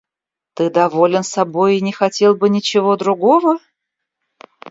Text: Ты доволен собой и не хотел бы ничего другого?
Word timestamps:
Ты 0.55 0.71
доволен 0.71 1.21
собой 1.21 1.77
и 1.77 1.81
не 1.81 1.91
хотел 1.93 2.35
бы 2.35 2.49
ничего 2.49 2.95
другого? 2.95 3.59